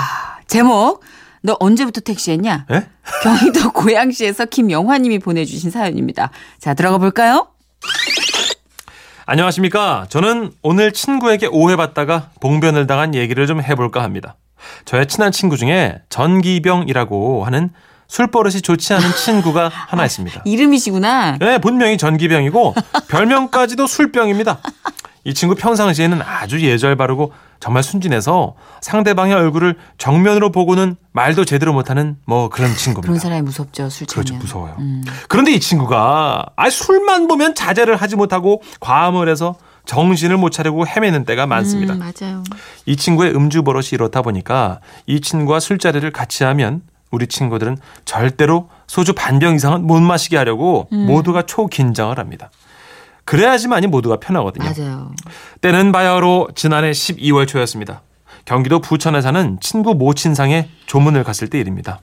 제목. 0.47 1.02
너 1.43 1.57
언제부터 1.59 2.02
택시했냐? 2.02 2.67
예? 2.71 2.87
경기도 3.23 3.73
고양시에서 3.73 4.45
김영화님이 4.45 5.19
보내주신 5.21 5.71
사연입니다. 5.71 6.31
자, 6.59 6.75
들어가 6.75 6.99
볼까요? 6.99 7.47
안녕하십니까. 9.34 10.06
저는 10.08 10.50
오늘 10.60 10.92
친구에게 10.92 11.46
오해받다가 11.46 12.30
봉변을 12.40 12.88
당한 12.88 13.14
얘기를 13.14 13.46
좀 13.46 13.62
해볼까 13.62 14.02
합니다. 14.02 14.34
저의 14.87 15.06
친한 15.06 15.30
친구 15.30 15.56
중에 15.56 16.00
전기병이라고 16.08 17.44
하는 17.44 17.70
술버릇이 18.08 18.60
좋지 18.60 18.92
않은 18.92 19.08
친구가 19.14 19.70
하나 19.87 20.04
있습니다. 20.04 20.42
이름이시구나. 20.44 21.38
네, 21.38 21.58
본명이 21.58 21.96
전기병이고 21.96 22.75
별명까지도 23.08 23.87
술병입니다. 23.87 24.58
이 25.25 25.35
친구 25.35 25.55
평상시에는 25.55 26.23
아주 26.23 26.61
예절 26.62 26.97
바르고 26.97 27.33
정말 27.61 27.83
순진해서 27.83 28.55
상대방의 28.81 29.35
얼굴을 29.35 29.77
정면으로 29.99 30.50
보고는 30.50 30.97
말도 31.12 31.45
제대로 31.45 31.73
못하는 31.75 32.17
뭐 32.25 32.49
그런 32.49 32.69
그런 32.69 32.77
친구입니다. 32.79 33.21
사람이 33.23 33.43
무섭죠, 33.43 33.91
술 33.91 34.07
취하면. 34.07 34.25
그렇죠, 34.25 34.35
무서워요. 34.43 34.77
그런데 35.29 35.53
이 35.53 35.61
친구가 35.61 36.47
아 36.57 36.71
술만 36.71 37.29
보면 37.29 37.55
자제를 37.55 37.97
하지 37.97 38.17
못하고 38.17 38.62
과음을 38.81 39.29
해서 39.29 39.57
정신을 39.85 40.37
못 40.39 40.50
차리고 40.50 40.87
헤매는 40.87 41.25
때가 41.25 41.47
많습니다. 41.47 41.95
음, 41.95 41.99
맞아요. 41.99 42.43
이 42.87 42.97
친구의 42.97 43.35
음주 43.35 43.62
버릇이 43.62 43.89
이렇다 43.93 44.23
보니까 44.23 44.81
이 45.07 45.21
친구와 45.21 45.61
술자리를 45.61 46.11
같이 46.12 46.45
하면 46.45 46.83
우리 47.11 47.27
친구들은 47.27 47.77
절대로 48.05 48.69
소주 48.87 49.15
반 49.15 49.39
병 49.41 49.55
이상은 49.57 49.87
못 49.87 50.00
마시게 50.00 50.37
하려고 50.37 50.87
음. 50.93 51.07
모두가 51.07 51.43
초긴장을 51.43 52.17
합니다. 52.19 52.50
그래야지만이 53.25 53.87
모두가 53.87 54.19
편하거든요. 54.19 54.65
맞아요. 54.65 55.12
때는 55.61 55.93
바야흐로 55.93 56.49
지난해 56.55 56.91
12월 56.91 57.47
초였습니다. 57.47 58.03
경기도 58.45 58.81
부천에 58.81 59.21
사는 59.21 59.59
친구 59.61 59.95
모친상에 59.95 60.69
조문을 60.87 61.25
갔을 61.25 61.49
때 61.49 61.59
일입니다. 61.61 62.00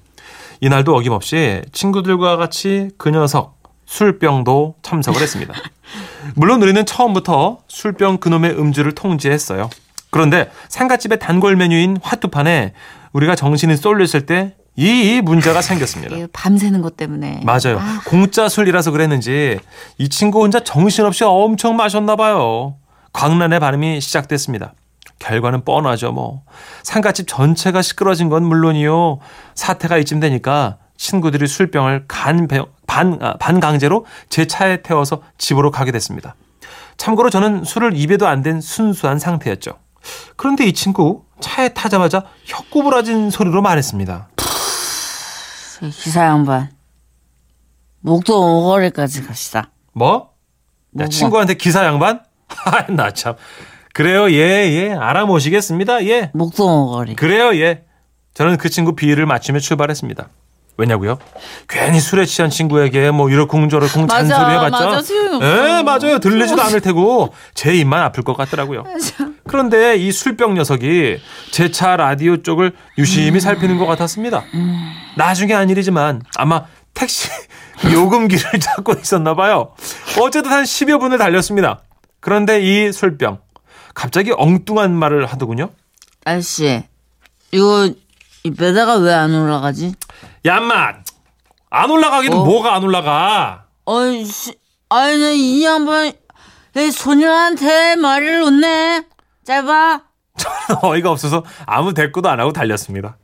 이날도 0.61 0.95
어김없이 0.95 1.61
친구들과 1.71 2.37
같이 2.37 2.89
그 2.97 3.09
녀석 3.09 3.57
술병도 3.85 4.75
참석을 4.81 5.21
했습니다. 5.21 5.53
물론 6.35 6.61
우리는 6.61 6.85
처음부터 6.85 7.59
술병 7.67 8.17
그놈의 8.17 8.51
음주를 8.59 8.93
통제했어요. 8.93 9.69
그런데 10.09 10.49
상가집의 10.69 11.19
단골 11.19 11.55
메뉴인 11.55 11.97
화투판에 12.01 12.73
우리가 13.13 13.35
정신이 13.35 13.77
쏠렸을 13.77 14.25
때 14.25 14.55
이 14.79 15.21
문제가 15.23 15.61
생겼습니다. 15.63 16.15
이게 16.15 16.27
밤새는 16.31 16.81
것 16.81 16.95
때문에. 16.95 17.41
맞아요. 17.43 17.81
공짜 18.05 18.47
술이라서 18.47 18.91
그랬는지 18.91 19.59
이 19.97 20.07
친구 20.07 20.41
혼자 20.43 20.59
정신없이 20.59 21.23
엄청 21.23 21.75
마셨나 21.75 22.15
봐요. 22.15 22.75
광란의 23.11 23.59
발음이 23.59 23.99
시작됐습니다. 23.99 24.73
결과는 25.17 25.65
뻔하죠, 25.65 26.11
뭐. 26.11 26.43
상가집 26.83 27.27
전체가 27.27 27.81
시끄러진 27.81 28.29
건 28.29 28.43
물론이요. 28.45 29.17
사태가 29.55 29.97
이쯤 29.97 30.19
되니까 30.19 30.77
친구들이 30.95 31.47
술병을 31.47 32.05
간, 32.07 32.47
배- 32.47 32.61
반, 32.85 33.17
아, 33.21 33.35
반강제로 33.39 34.05
제 34.29 34.45
차에 34.45 34.83
태워서 34.83 35.23
집으로 35.39 35.71
가게 35.71 35.91
됐습니다. 35.91 36.35
참고로 36.97 37.31
저는 37.31 37.63
술을 37.63 37.97
입에도 37.97 38.27
안댄 38.27 38.61
순수한 38.61 39.17
상태였죠. 39.17 39.71
그런데 40.35 40.65
이 40.65 40.73
친구 40.73 41.23
차에 41.39 41.69
타자마자 41.69 42.23
혀구부라진 42.45 43.31
소리로 43.31 43.63
말했습니다. 43.63 44.29
기사 45.91 46.25
양반. 46.25 46.69
목동 48.01 48.37
오거리까지 48.41 49.23
갑시다. 49.25 49.71
뭐? 49.93 50.29
야, 50.99 51.03
뭐, 51.03 51.07
친구한테 51.07 51.55
기사 51.55 51.83
양반? 51.85 52.21
하, 52.47 52.85
나 52.87 53.11
참. 53.11 53.35
그래요, 53.93 54.29
예, 54.31 54.35
예. 54.37 54.93
알아모시겠습니다, 54.93 56.05
예. 56.05 56.31
목동 56.33 56.69
오거리. 56.83 57.15
그래요, 57.15 57.55
예. 57.55 57.83
저는 58.33 58.57
그 58.57 58.69
친구 58.69 58.95
비위를 58.95 59.25
맞추며 59.25 59.59
출발했습니다. 59.59 60.29
왜냐고요? 60.79 61.17
괜히 61.67 61.99
술에 61.99 62.25
취한 62.27 62.51
친구에게 62.51 63.09
뭐 63.09 63.31
이러쿵저러쿵 63.31 64.03
맞아, 64.05 64.27
잔소리 64.27 64.51
해봤자 64.53 64.85
맞아, 64.85 65.01
소용없어. 65.01 65.47
예, 65.79 65.81
맞아요. 65.81 66.19
들리지도 66.19 66.61
않을 66.61 66.81
테고 66.81 67.33
제 67.55 67.73
입만 67.75 68.03
아플 68.03 68.23
것 68.23 68.37
같더라고요. 68.37 68.83
그런데 69.47 69.95
이 69.97 70.11
술병 70.11 70.53
녀석이 70.53 71.17
제 71.51 71.71
차 71.71 71.95
라디오 71.95 72.43
쪽을 72.43 72.73
유심히 72.99 73.39
살피는 73.39 73.79
것 73.79 73.87
같았습니다. 73.87 74.43
나중에 75.17 75.53
한 75.53 75.69
일이지만 75.69 76.21
아마 76.37 76.65
택시 76.93 77.29
요금기를 77.91 78.59
잡고 78.59 78.93
있었나 78.93 79.33
봐요. 79.35 79.73
어쨌든 80.19 80.51
한 80.51 80.63
10여 80.63 80.99
분을 80.99 81.17
달렸습니다. 81.17 81.81
그런데 82.19 82.61
이 82.61 82.91
술병 82.91 83.39
갑자기 83.93 84.31
엉뚱한 84.35 84.93
말을 84.93 85.25
하더군요. 85.25 85.69
아저씨, 86.25 86.83
이거 87.51 87.89
이 88.43 88.51
배다가 88.51 88.95
왜 88.97 89.13
안 89.13 89.33
올라가지? 89.33 89.93
야마 90.45 90.93
안 91.69 91.89
올라가기는 91.91 92.37
어? 92.37 92.43
뭐가 92.45 92.75
안 92.75 92.83
올라가? 92.83 93.65
어이씨, 93.85 94.55
아니, 94.89 95.17
나이 95.19 95.63
양반, 95.63 96.11
이 96.75 96.91
소녀한테 96.91 97.95
말을 97.95 98.39
놓네. 98.41 99.03
짧아. 99.45 100.01
어이가 100.83 101.09
없어서 101.11 101.43
아무 101.65 101.93
대꾸도 101.93 102.29
안 102.29 102.39
하고 102.39 102.51
달렸습니다. 102.53 103.17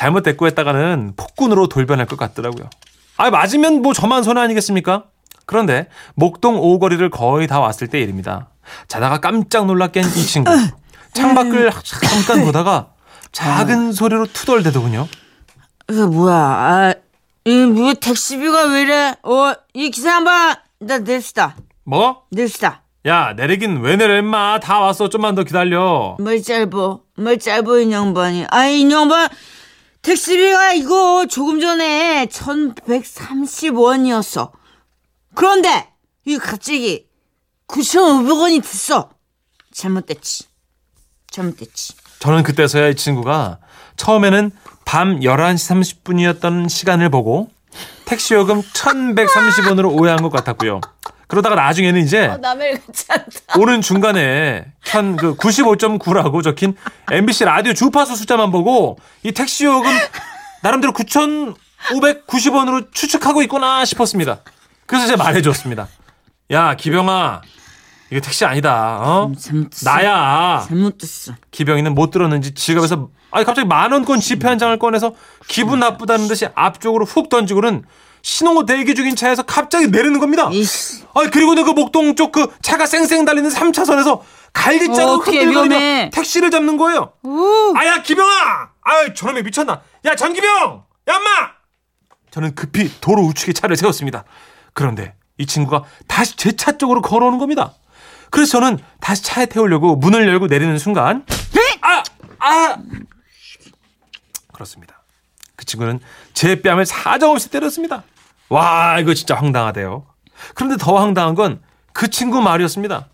잘못 0.00 0.22
대꾸했다가는 0.22 1.12
폭군으로 1.14 1.68
돌변할 1.68 2.06
것 2.06 2.18
같더라고요. 2.18 2.70
아 3.18 3.28
맞으면 3.28 3.82
뭐 3.82 3.92
저만 3.92 4.22
손해 4.22 4.40
아니겠습니까? 4.40 5.04
그런데 5.44 5.88
목동 6.14 6.56
오거리를 6.58 7.10
거의 7.10 7.46
다 7.46 7.60
왔을 7.60 7.86
때 7.86 8.00
일입니다. 8.00 8.48
자다가 8.88 9.20
깜짝 9.20 9.66
놀라 9.66 9.88
깬 9.88 10.02
이 10.04 10.24
친구. 10.24 10.50
창밖을 11.12 11.70
잠깐 11.84 12.46
보다가 12.46 12.92
작은 13.32 13.92
소리로 13.92 14.24
투덜대더군요. 14.32 15.06
이게 15.90 16.00
뭐야, 16.00 16.34
아, 16.34 16.94
이뭐 17.44 17.92
택시비가 17.92 18.68
왜 18.72 18.80
이래? 18.80 19.14
어, 19.22 19.52
이 19.74 19.90
기사 19.90 20.12
양반, 20.12 20.56
나 20.78 20.96
냅시다. 20.98 21.56
뭐? 21.84 22.22
냅시다. 22.30 22.84
야 23.06 23.34
내리긴 23.34 23.80
왜 23.82 23.96
내려 23.96 24.16
임마 24.16 24.60
다 24.60 24.78
왔어 24.80 25.08
좀만 25.08 25.34
더 25.34 25.42
기다려 25.42 26.16
뭘 26.20 26.42
짧어 26.42 27.00
뭘 27.16 27.38
짧어 27.38 27.80
이 27.80 27.90
양반이 27.90 28.44
아이 28.50 28.82
이 28.82 28.92
양반 28.92 29.26
택시비가 30.02 30.74
이거 30.74 31.26
조금 31.28 31.60
전에 31.60 32.26
1130원이었어. 32.26 34.50
그런데 35.34 35.88
이거 36.24 36.44
갑자기 36.44 37.06
9,500원이 37.68 38.62
됐어. 38.62 39.10
잘못됐지. 39.72 40.44
잘못됐지. 41.30 41.94
저는 42.18 42.42
그때서야 42.42 42.88
이 42.88 42.96
친구가 42.96 43.58
처음에는 43.96 44.50
밤 44.84 45.20
11시 45.20 46.02
30분이었던 46.02 46.68
시간을 46.68 47.08
보고 47.10 47.48
택시 48.04 48.34
요금 48.34 48.60
1130원으로 48.62 49.92
오해한 49.98 50.20
것 50.22 50.30
같았고요. 50.30 50.80
그러다가 51.30 51.54
나중에는 51.54 52.00
이제 52.02 52.36
남의 52.40 52.80
괜찮다. 52.80 53.58
오는 53.58 53.80
중간에 53.80 54.66
현그 54.82 55.36
95.9라고 55.36 56.42
적힌 56.42 56.74
MBC 57.10 57.44
라디오 57.44 57.72
주파수 57.72 58.16
숫자만 58.16 58.50
보고 58.50 58.98
이 59.22 59.32
택시 59.32 59.64
요금 59.64 59.90
나름대로 60.62 60.92
9,590원으로 60.92 62.92
추측하고 62.92 63.42
있구나 63.42 63.84
싶었습니다. 63.84 64.40
그래서 64.86 65.06
제가 65.06 65.22
말해줬습니다. 65.22 65.86
야 66.50 66.74
기병아 66.74 67.42
이거 68.10 68.20
택시 68.20 68.44
아니다. 68.44 68.98
어? 69.00 69.30
잘못됐어 69.38 69.88
나야. 69.88 70.64
잘못됐어 70.66 71.34
기병이는 71.52 71.94
못 71.94 72.10
들었는지 72.10 72.54
지갑에서 72.54 73.08
아니 73.30 73.44
갑자기 73.44 73.68
만 73.68 73.92
원권 73.92 74.18
지폐 74.18 74.48
한 74.48 74.58
장을 74.58 74.76
꺼내서 74.80 75.14
기분 75.46 75.78
나쁘다는 75.78 76.26
듯이 76.26 76.48
앞쪽으로 76.56 77.04
훅 77.04 77.28
던지고는 77.28 77.84
신호 78.22 78.64
대기 78.66 78.94
중인 78.94 79.16
차에서 79.16 79.42
갑자기 79.42 79.88
내리는 79.88 80.18
겁니다. 80.20 80.48
이씨 80.52 81.04
아 81.14 81.28
그리고는 81.30 81.64
그 81.64 81.70
목동 81.70 82.14
쪽 82.16 82.32
그 82.32 82.48
차가 82.62 82.86
쌩쌩 82.86 83.24
달리는 83.24 83.50
3차선에서 83.50 84.20
갈기자로 84.52 85.18
흔들거리며. 85.18 86.10
택시를 86.10 86.50
잡는 86.50 86.76
거예요. 86.76 87.12
아야 87.76 88.02
기병아, 88.02 88.70
아유 88.82 89.14
저놈이 89.14 89.42
미쳤나? 89.42 89.80
야 90.04 90.14
전기병, 90.16 90.48
야 91.08 91.16
엄마. 91.16 91.28
저는 92.30 92.54
급히 92.54 92.90
도로 93.00 93.22
우측에 93.22 93.52
차를 93.52 93.76
세웠습니다. 93.76 94.24
그런데 94.72 95.14
이 95.38 95.46
친구가 95.46 95.84
다시 96.06 96.36
제 96.36 96.52
차 96.52 96.76
쪽으로 96.78 97.00
걸어오는 97.02 97.38
겁니다. 97.38 97.74
그래서 98.30 98.52
저는 98.52 98.78
다시 99.00 99.22
차에 99.24 99.46
태우려고 99.46 99.96
문을 99.96 100.28
열고 100.28 100.46
내리는 100.46 100.78
순간 100.78 101.24
아! 101.82 102.02
아! 102.38 102.76
그렇습니다. 104.52 105.02
그 105.56 105.64
친구는 105.64 106.00
제 106.34 106.60
뺨을 106.62 106.86
사정없이 106.86 107.50
때렸습니다. 107.50 108.02
와 108.50 108.98
이거 108.98 109.14
진짜 109.14 109.34
황당하대요. 109.34 110.04
그런데 110.54 110.76
더 110.76 110.96
황당한 110.96 111.34
건 111.34 111.60
그 111.92 112.08
친구 112.08 112.40
말이었습니다. 112.40 113.06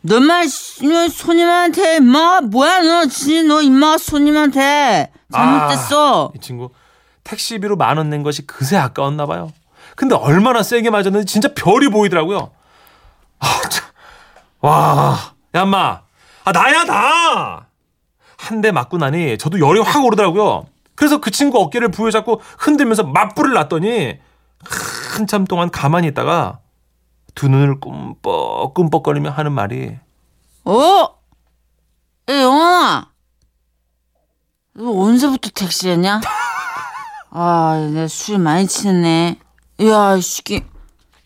너만 0.00 0.48
너 0.82 1.08
손님한테 1.08 1.96
임마 1.98 2.40
뭐야 2.40 2.80
너 2.80 3.04
진짜 3.06 3.42
너 3.46 3.60
임마 3.60 3.98
손님한테 3.98 5.12
잘못됐어 5.30 6.24
아, 6.28 6.32
이 6.34 6.40
친구 6.40 6.70
택시비로 7.24 7.76
만 7.76 7.98
원 7.98 8.08
낸 8.08 8.22
것이 8.22 8.46
그새 8.46 8.76
아까웠나 8.78 9.26
봐요. 9.26 9.52
근데 9.96 10.14
얼마나 10.14 10.62
세게 10.62 10.88
맞았는지 10.90 11.30
진짜 11.30 11.52
별이 11.54 11.88
보이더라고요. 11.88 12.50
아, 13.38 13.46
참. 13.68 13.84
와, 14.60 15.18
야, 15.54 15.62
엄마. 15.62 16.00
아, 16.44 16.52
나야, 16.52 16.84
나! 16.84 17.66
한 18.38 18.60
대 18.62 18.72
맞고 18.72 18.96
나니 18.98 19.36
저도 19.38 19.60
열이 19.60 19.80
확 19.80 20.04
오르더라고요. 20.04 20.66
그래서 20.94 21.18
그 21.18 21.30
친구 21.30 21.60
어깨를 21.60 21.90
부여잡고 21.90 22.40
흔들면서 22.58 23.04
맞불을 23.04 23.52
놨더니 23.52 24.18
한참 24.66 25.44
동안 25.44 25.70
가만히 25.70 26.08
있다가 26.08 26.60
두 27.34 27.48
눈을 27.48 27.80
꿈뻑꿈뻑거리며 27.80 29.30
하는 29.30 29.52
말이 29.52 29.96
어? 30.64 31.08
야, 32.30 32.40
영환아. 32.40 33.10
너 34.74 34.90
언제부터 34.90 35.50
택시했냐? 35.54 36.20
아, 37.30 37.88
내가 37.92 38.06
술 38.08 38.38
많이 38.38 38.66
취했네. 38.66 39.38
야, 39.82 40.16
이 40.16 40.22
새끼. 40.22 40.62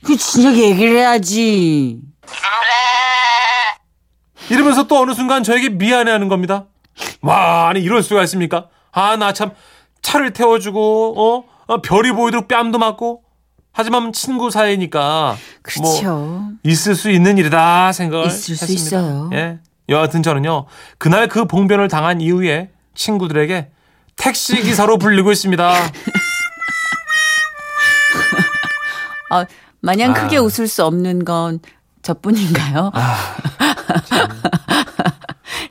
그 0.05 0.17
진작 0.17 0.57
얘기를 0.57 0.97
해야지. 0.97 2.01
이러면서 4.51 4.87
또 4.87 5.01
어느 5.01 5.13
순간 5.13 5.43
저에게 5.43 5.69
미안해하는 5.71 6.29
겁니다. 6.29 6.67
와, 7.21 7.69
아니 7.69 7.81
이럴 7.81 8.03
수가 8.03 8.23
있습니까? 8.25 8.69
아, 8.93 9.17
나 9.17 9.33
참 9.33 9.51
차를 10.03 10.33
태워주고 10.33 11.15
어, 11.19 11.45
어, 11.67 11.83
별이 11.83 12.13
보이도록 12.13 12.47
뺨도 12.49 12.79
맞고 12.79 13.25
하지만 13.77 14.11
친구 14.15 14.51
사이니까 14.51 15.37
뭐 15.83 15.93
그렇죠. 16.01 16.49
있을 16.63 16.95
수 16.95 17.11
있는 17.11 17.37
일이다 17.37 17.93
생각을 17.93 18.29
있을 18.29 18.57
수 18.57 18.65
했습니다. 18.65 18.75
있어요. 18.75 19.29
예. 19.35 19.59
여하튼 19.91 20.23
저는요 20.23 20.65
그날 20.97 21.29
그 21.29 21.45
봉변을 21.45 21.89
당한 21.89 22.23
이후에 22.23 22.71
친구들에게 22.95 23.69
택시 24.17 24.63
기사로 24.63 24.97
불리고 25.01 25.31
있습니다. 25.31 25.75
아, 29.31 29.45
마냥 29.81 30.13
아. 30.13 30.15
크게 30.15 30.39
웃을 30.39 30.69
수 30.69 30.83
없는 30.83 31.27
건 31.27 31.61
저뿐인가요? 32.01 32.93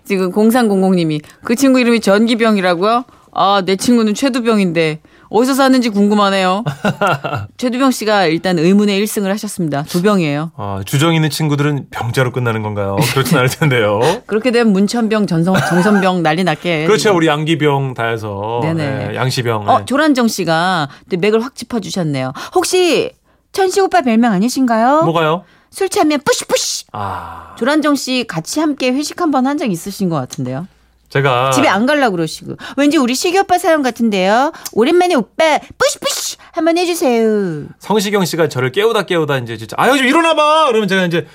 지금 0.05 0.31
0300님이 0.31 1.23
그 1.43 1.55
친구 1.55 1.79
이름이 1.79 2.01
전기병이라고요? 2.01 3.03
아, 3.33 3.63
내 3.65 3.75
친구는 3.75 4.13
최두병인데 4.13 5.01
어디서 5.35 5.53
사는지 5.53 5.89
궁금하네요. 5.89 6.63
최두병 7.57 7.91
씨가 7.91 8.25
일단 8.27 8.57
의문의 8.57 9.03
1승을 9.03 9.27
하셨습니다. 9.27 9.83
두 9.83 10.01
병이에요. 10.01 10.51
어, 10.55 10.79
주정 10.85 11.13
있는 11.13 11.29
친구들은 11.29 11.87
병자로 11.91 12.31
끝나는 12.31 12.61
건가요? 12.63 12.95
그렇진 13.13 13.37
않을 13.37 13.49
텐데요. 13.49 13.99
그렇게 14.27 14.51
되면 14.51 14.71
문천병, 14.71 15.27
전성, 15.27 15.55
정선병 15.55 16.23
난리 16.23 16.43
났게. 16.45 16.85
그렇죠. 16.87 17.13
우리 17.13 17.27
양기병 17.27 17.95
다 17.95 18.05
해서 18.05 18.59
네네. 18.63 19.09
예, 19.11 19.15
양시병. 19.15 19.67
어, 19.67 19.79
예. 19.81 19.85
조란정 19.85 20.29
씨가 20.29 20.87
또 21.11 21.17
맥을 21.17 21.43
확 21.43 21.53
짚어주셨네요. 21.55 22.31
혹시 22.55 23.11
천식 23.51 23.83
오빠 23.83 24.01
별명 24.01 24.31
아니신가요? 24.31 25.03
뭐가요? 25.03 25.43
술 25.69 25.89
취하면 25.89 26.21
뿌시뿌시. 26.23 26.85
아, 26.93 27.55
조란정 27.57 27.95
씨 27.95 28.23
같이 28.27 28.61
함께 28.61 28.91
회식 28.93 29.19
한 29.21 29.31
번 29.31 29.45
한 29.47 29.57
적 29.57 29.69
있으신 29.69 30.07
것 30.07 30.15
같은데요. 30.15 30.67
제가 31.09 31.51
집에 31.51 31.67
안 31.67 31.85
갈라 31.85 32.09
그러시고. 32.09 32.55
왠지 32.77 32.97
우리 32.97 33.15
시기 33.15 33.37
오빠 33.37 33.57
사연 33.57 33.81
같은데요. 33.81 34.51
오랜만에 34.73 35.15
오빠 35.15 35.59
뿌시뿌시 35.77 36.37
한번 36.51 36.77
해주세요. 36.77 37.67
성시경 37.79 38.25
씨가 38.25 38.49
저를 38.49 38.71
깨우다 38.71 39.03
깨우다 39.03 39.37
이제 39.39 39.57
진짜 39.57 39.75
아유 39.77 39.97
좀 39.97 40.05
일어나봐 40.07 40.67
그러면 40.67 40.87
제가 40.87 41.05
이제 41.05 41.27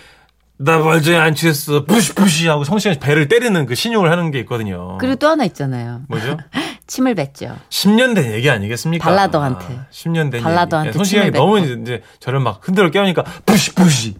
나 0.59 0.79
멀쩡히 0.79 1.17
안 1.17 1.35
취했어 1.35 1.85
부시부시 1.85 2.47
하고 2.49 2.65
성시경 2.65 2.95
씨 2.95 3.01
배를 3.01 3.29
때리는 3.29 3.65
그 3.67 3.75
신용을 3.75 4.11
하는 4.11 4.31
게 4.31 4.41
있거든요. 4.41 4.99
그리고 4.99 5.15
또 5.17 5.29
하나 5.29 5.45
있잖아요. 5.45 6.03
뭐죠? 6.09 6.37
침을 6.87 7.15
뱉죠. 7.15 7.57
10년 7.71 8.15
된 8.17 8.33
얘기 8.33 8.51
아니겠습니까? 8.51 9.05
발라더한테. 9.05 9.65
아, 9.65 9.87
10년 9.93 10.31
된 10.33 10.43
발라더한테 10.43 10.89
얘기. 10.89 10.99
성시경이 10.99 11.27
침을 11.33 11.39
너무. 11.39 11.59
이제 11.61 12.03
저를 12.19 12.41
막 12.41 12.59
흔들어 12.63 12.91
깨우니까 12.91 13.23
부시부시 13.47 13.75
부시. 13.75 14.15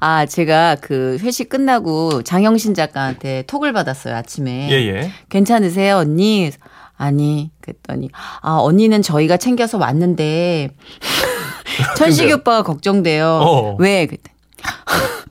아, 0.00 0.26
제가 0.26 0.76
그 0.80 1.18
회식 1.20 1.48
끝나고 1.48 2.22
장영신 2.22 2.74
작가한테 2.74 3.42
톡을 3.46 3.72
받았어요, 3.72 4.14
아침에. 4.14 4.68
예 4.70 4.74
예. 4.88 5.10
괜찮으세요, 5.28 5.96
언니? 5.96 6.50
아니, 6.96 7.50
그랬더니, 7.60 8.08
아, 8.40 8.56
언니는 8.58 9.02
저희가 9.02 9.36
챙겨서 9.36 9.76
왔는데, 9.78 10.70
천식이 11.96 12.32
오빠가 12.32 12.62
걱정돼요. 12.62 13.26
어. 13.42 13.76
왜? 13.78 14.06
그랬더니, 14.06 14.34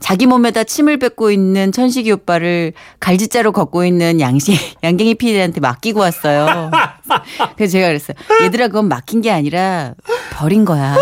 자기 0.00 0.26
몸에다 0.26 0.64
침을 0.64 0.98
뱉고 0.98 1.30
있는 1.30 1.72
천식이 1.72 2.10
오빠를 2.12 2.72
갈지자로 3.00 3.52
걷고 3.52 3.84
있는 3.84 4.20
양시, 4.20 4.54
양갱이 4.82 5.14
PD한테 5.14 5.60
맡기고 5.60 6.00
왔어요. 6.00 6.70
그래서 7.56 7.72
제가 7.72 7.86
그랬어요. 7.86 8.16
얘들아, 8.42 8.68
그건 8.68 8.88
맡긴 8.88 9.22
게 9.22 9.30
아니라 9.30 9.94
버린 10.34 10.64
거야. 10.64 10.94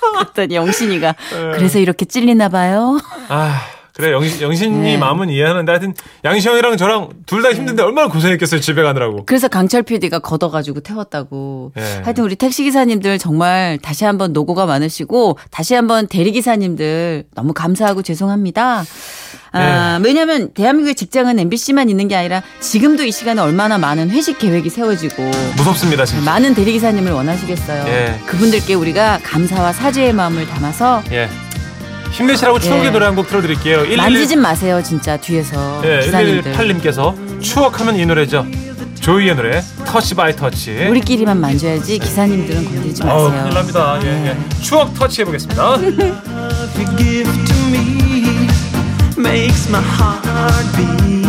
그랬더니 0.18 0.54
영신이가, 0.54 1.14
그래서 1.54 1.78
이렇게 1.78 2.04
찔리나 2.04 2.48
봐요. 2.48 2.98
아 3.28 3.60
그래 3.96 4.12
영신 4.12 4.42
영신이 4.42 4.78
네. 4.78 4.96
마음은 4.98 5.30
이해하는데 5.30 5.72
하여튼 5.72 5.94
양시 6.24 6.46
형이랑 6.48 6.76
저랑 6.76 7.08
둘 7.24 7.42
다 7.42 7.50
힘든데 7.52 7.82
얼마나 7.82 8.08
고생했겠어요 8.08 8.60
집에 8.60 8.82
가느라고. 8.82 9.24
그래서 9.24 9.48
강철 9.48 9.82
PD가 9.82 10.18
걷어가지고 10.18 10.80
태웠다고. 10.80 11.72
예. 11.78 12.02
하여튼 12.04 12.24
우리 12.24 12.36
택시 12.36 12.62
기사님들 12.64 13.18
정말 13.18 13.78
다시 13.80 14.04
한번 14.04 14.32
노고가 14.32 14.66
많으시고 14.66 15.38
다시 15.50 15.74
한번 15.74 16.06
대리 16.08 16.32
기사님들 16.32 17.24
너무 17.34 17.52
감사하고 17.54 18.02
죄송합니다. 18.02 18.84
아, 19.52 19.98
왜냐면 20.04 20.52
대한민국의 20.52 20.94
직장은 20.96 21.38
MBC만 21.38 21.88
있는 21.88 22.08
게 22.08 22.16
아니라 22.16 22.42
지금도 22.60 23.04
이 23.04 23.12
시간에 23.12 23.40
얼마나 23.40 23.78
많은 23.78 24.10
회식 24.10 24.38
계획이 24.38 24.68
세워지고 24.68 25.22
무섭습니다 25.56 26.04
진짜. 26.04 26.22
많은 26.30 26.54
대리기사님을 26.54 27.12
원하시겠어요. 27.12 27.84
예. 27.88 28.18
그분들께 28.26 28.74
우리가 28.74 29.20
감사와 29.22 29.72
사죄의 29.72 30.12
마음을 30.12 30.46
담아서 30.46 31.02
예. 31.12 31.28
힘내시라고 32.12 32.58
추억의 32.58 32.86
예. 32.86 32.90
노래 32.90 33.06
한 33.06 33.16
곡 33.16 33.28
틀어드릴게요. 33.28 33.78
111 33.78 33.96
만지진 33.96 34.40
마세요 34.40 34.82
진짜 34.82 35.16
뒤에서 35.16 35.82
예, 35.84 36.00
기사님들. 36.04 36.52
118님께서 36.52 37.40
추억하면 37.42 37.96
이 37.96 38.04
노래죠. 38.06 38.46
조이의 39.00 39.36
노래 39.36 39.62
Touch 39.84 40.14
by 40.14 40.34
Touch. 40.34 40.86
우리끼리만 40.90 41.40
만져야지 41.40 41.98
기사님들은 41.98 42.64
건들지 42.64 43.02
어, 43.04 43.06
마세요. 43.06 43.42
큰일 43.42 43.54
납니다. 43.54 43.98
예, 44.02 44.08
예. 44.28 44.36
추억 44.62 44.94
터치 44.94 45.22
해보겠습니다. 45.22 45.76
Makes 49.16 49.68
my 49.70 49.80
heart 49.80 50.76
beat. 50.76 51.25